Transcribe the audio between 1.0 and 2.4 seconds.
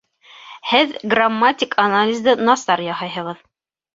грамматик анализды